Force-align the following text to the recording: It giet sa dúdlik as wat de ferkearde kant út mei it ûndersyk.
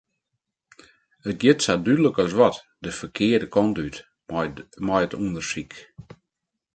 It 1.29 1.37
giet 1.41 1.59
sa 1.63 1.73
dúdlik 1.85 2.17
as 2.23 2.33
wat 2.39 2.55
de 2.83 2.89
ferkearde 2.97 3.47
kant 3.53 3.77
út 3.85 3.97
mei 4.85 5.01
it 5.05 5.17
ûndersyk. 5.21 5.73